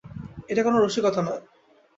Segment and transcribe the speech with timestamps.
[0.49, 1.41] এটি কোনো রসিকতা নয়!